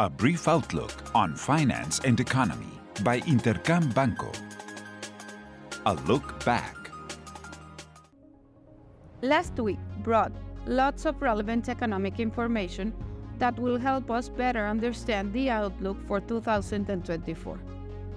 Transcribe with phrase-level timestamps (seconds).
[0.00, 4.32] A brief outlook on finance and economy by Intercam Banco.
[5.86, 6.90] A look back.
[9.22, 10.32] Last week brought
[10.66, 12.92] lots of relevant economic information
[13.38, 17.60] that will help us better understand the outlook for 2024.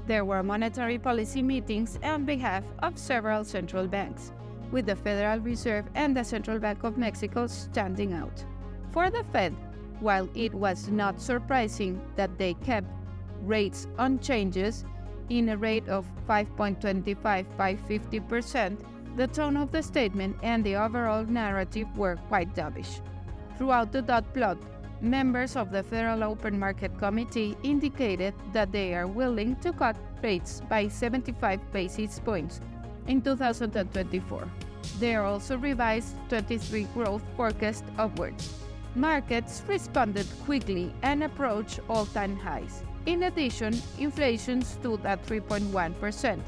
[0.07, 4.31] There were monetary policy meetings on behalf of several central banks,
[4.71, 8.43] with the Federal Reserve and the Central Bank of Mexico standing out.
[8.89, 9.53] For the Fed,
[9.99, 12.87] while it was not surprising that they kept
[13.41, 14.83] rates unchanged
[15.29, 18.77] in a rate of 5.25 by 50%,
[19.15, 23.01] the tone of the statement and the overall narrative were quite dovish.
[23.57, 24.57] Throughout the dot plot,
[25.01, 30.61] members of the Federal Open Market Committee indicated that they are willing to cut rates
[30.69, 32.61] by 75 basis points
[33.07, 34.47] in 2024.
[34.99, 38.66] They also revised 23 growth forecast upwards.
[38.95, 42.83] Markets responded quickly and approached all-time highs.
[43.05, 46.39] In addition, inflation stood at 3.1%,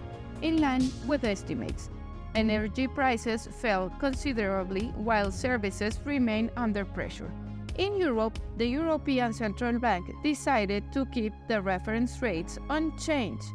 [0.42, 1.90] in line with estimates.
[2.36, 7.32] Energy prices fell considerably while services remained under pressure.
[7.78, 13.46] In Europe, the European Central Bank decided to keep the reference rates unchanged,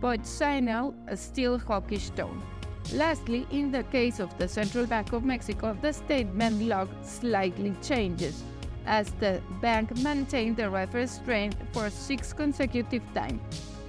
[0.00, 2.42] but signaled a still hawkish tone.
[2.92, 8.42] Lastly, in the case of the Central Bank of Mexico, the statement log slightly changes,
[8.86, 13.40] as the bank maintained the reference rate for six consecutive times.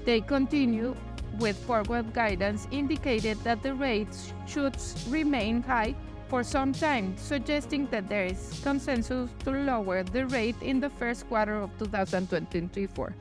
[0.06, 0.96] They continue
[1.40, 4.76] with forward guidance indicated that the rates should
[5.10, 5.96] remain high
[6.28, 11.28] for some time, suggesting that there is consensus to lower the rate in the first
[11.28, 13.14] quarter of 2024.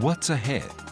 [0.00, 0.87] What's ahead?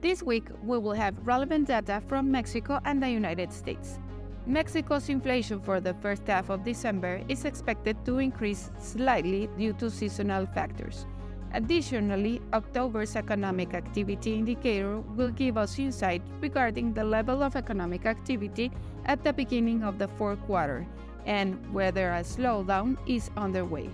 [0.00, 3.98] This week, we will have relevant data from Mexico and the United States.
[4.46, 9.90] Mexico's inflation for the first half of December is expected to increase slightly due to
[9.90, 11.04] seasonal factors.
[11.52, 18.72] Additionally, October's economic activity indicator will give us insight regarding the level of economic activity
[19.04, 20.86] at the beginning of the fourth quarter
[21.26, 23.90] and whether a slowdown is underway.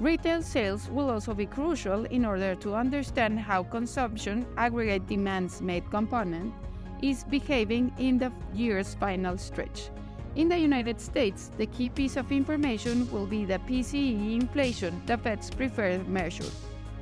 [0.00, 5.88] Retail sales will also be crucial in order to understand how consumption, aggregate demands made
[5.90, 6.52] component,
[7.00, 9.90] is behaving in the year's final stretch.
[10.34, 15.16] In the United States, the key piece of information will be the PCE inflation, the
[15.16, 16.50] Fed's preferred measure.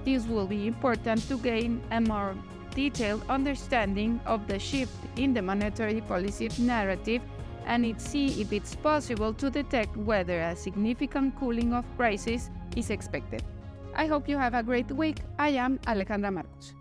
[0.04, 2.34] This will be important to gain a more
[2.74, 7.22] detailed understanding of the shift in the monetary policy narrative
[7.64, 13.43] and see if it's possible to detect whether a significant cooling of prices is expected.
[13.94, 15.19] I hope you have a great week.
[15.38, 16.75] I am Alejandra Marcos.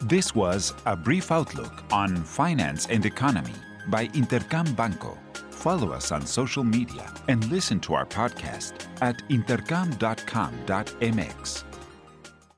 [0.00, 3.54] This was a brief outlook on finance and economy
[3.88, 5.16] by Intercam Banco.
[5.50, 11.64] Follow us on social media and listen to our podcast at intercam.com.mx.